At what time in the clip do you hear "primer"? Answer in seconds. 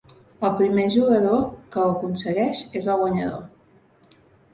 0.59-0.85